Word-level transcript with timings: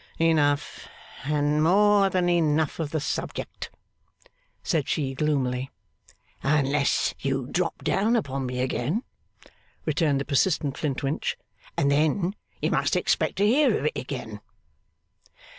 'Enough 0.19 0.87
and 1.25 1.61
more 1.61 2.09
than 2.09 2.27
enough 2.27 2.79
of 2.79 2.89
the 2.89 2.99
subject,' 2.99 3.69
said 4.63 4.89
she 4.89 5.13
gloomily. 5.13 5.69
'Unless 6.41 7.13
you 7.19 7.45
drop 7.45 7.83
down 7.83 8.15
upon 8.15 8.47
me 8.47 8.61
again,' 8.61 9.03
returned 9.85 10.19
the 10.19 10.25
persistent 10.25 10.75
Flintwinch, 10.75 11.37
'and 11.77 11.91
then 11.91 12.33
you 12.63 12.71
must 12.71 12.95
expect 12.95 13.35
to 13.35 13.45
hear 13.45 13.77
of 13.77 13.85
it 13.85 13.91
again. 13.95 14.41